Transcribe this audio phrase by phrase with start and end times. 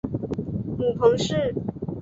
[0.79, 1.53] 母彭氏。